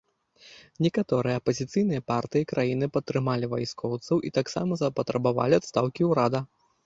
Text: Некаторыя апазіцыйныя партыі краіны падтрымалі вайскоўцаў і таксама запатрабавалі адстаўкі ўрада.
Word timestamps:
Некаторыя 0.85 1.35
апазіцыйныя 1.41 2.01
партыі 2.11 2.47
краіны 2.53 2.85
падтрымалі 2.95 3.45
вайскоўцаў 3.53 4.17
і 4.29 4.33
таксама 4.37 4.71
запатрабавалі 4.83 5.61
адстаўкі 5.61 6.03
ўрада. 6.13 6.39